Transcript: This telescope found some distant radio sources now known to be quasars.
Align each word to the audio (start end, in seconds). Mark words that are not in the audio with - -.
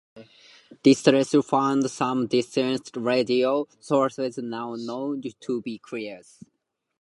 This 0.83 1.03
telescope 1.03 1.45
found 1.45 1.87
some 1.91 2.25
distant 2.25 2.89
radio 2.97 3.67
sources 3.79 4.39
now 4.39 4.73
known 4.75 5.21
to 5.41 5.61
be 5.61 5.77
quasars. 5.77 6.39